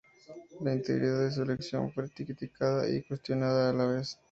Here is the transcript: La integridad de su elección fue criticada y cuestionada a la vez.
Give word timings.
La 0.61 0.73
integridad 0.73 1.19
de 1.19 1.31
su 1.31 1.43
elección 1.43 1.91
fue 1.93 2.09
criticada 2.09 2.89
y 2.89 3.03
cuestionada 3.03 3.69
a 3.69 3.73
la 3.73 3.85
vez. 3.85 4.17